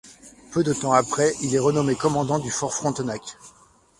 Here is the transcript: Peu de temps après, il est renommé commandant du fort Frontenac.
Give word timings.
Peu 0.51 0.63
de 0.63 0.73
temps 0.73 0.93
après, 0.93 1.31
il 1.43 1.53
est 1.53 1.59
renommé 1.59 1.93
commandant 1.95 2.39
du 2.39 2.49
fort 2.49 2.73
Frontenac. 2.73 3.37